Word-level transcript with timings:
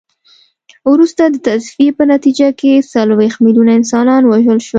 وروسته 0.91 1.23
د 1.27 1.35
تصفیې 1.47 1.89
په 1.97 2.03
نتیجه 2.13 2.47
کې 2.59 2.71
څلوېښت 2.93 3.37
میلیونه 3.45 3.71
انسانان 3.79 4.21
ووژل 4.25 4.59
شول. 4.65 4.69